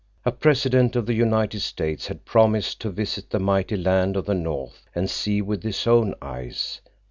A 0.25 0.31
President 0.31 0.95
of 0.95 1.05
the 1.05 1.13
United 1.13 1.59
States 1.59 2.07
had 2.07 2.25
promised 2.25 2.81
to 2.81 2.89
visit 2.89 3.29
the 3.29 3.37
mighty 3.37 3.77
land 3.77 4.17
of 4.17 4.25
the 4.25 4.33
north 4.33 4.87
and 4.95 5.07
see 5.07 5.43
with 5.43 5.61
his 5.61 5.85
own 5.85 6.15
eyes. 6.19 6.81